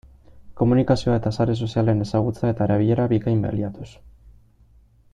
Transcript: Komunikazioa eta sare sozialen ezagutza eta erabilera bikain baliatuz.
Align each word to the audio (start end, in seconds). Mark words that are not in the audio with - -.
Komunikazioa 0.61 1.17
eta 1.19 1.31
sare 1.35 1.57
sozialen 1.67 2.01
ezagutza 2.05 2.51
eta 2.55 2.67
erabilera 2.69 3.07
bikain 3.15 3.47
baliatuz. 3.47 3.91